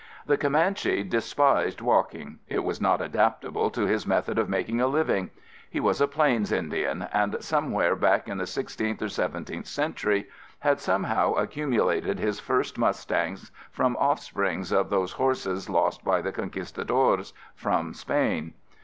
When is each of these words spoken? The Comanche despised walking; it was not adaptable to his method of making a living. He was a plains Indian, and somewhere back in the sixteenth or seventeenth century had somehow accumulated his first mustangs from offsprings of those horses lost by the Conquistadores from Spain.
The 0.25 0.35
Comanche 0.35 1.03
despised 1.03 1.79
walking; 1.79 2.39
it 2.47 2.63
was 2.63 2.81
not 2.81 3.01
adaptable 3.01 3.69
to 3.69 3.85
his 3.85 4.07
method 4.07 4.39
of 4.39 4.49
making 4.49 4.81
a 4.81 4.87
living. 4.87 5.29
He 5.69 5.79
was 5.79 6.01
a 6.01 6.07
plains 6.07 6.51
Indian, 6.51 7.03
and 7.13 7.35
somewhere 7.43 7.95
back 7.95 8.27
in 8.27 8.39
the 8.39 8.47
sixteenth 8.47 8.99
or 9.03 9.09
seventeenth 9.09 9.67
century 9.67 10.25
had 10.61 10.79
somehow 10.79 11.33
accumulated 11.35 12.17
his 12.17 12.39
first 12.39 12.79
mustangs 12.79 13.51
from 13.69 13.95
offsprings 13.97 14.71
of 14.71 14.89
those 14.89 15.11
horses 15.11 15.69
lost 15.69 16.03
by 16.03 16.19
the 16.19 16.31
Conquistadores 16.31 17.31
from 17.53 17.93
Spain. 17.93 18.55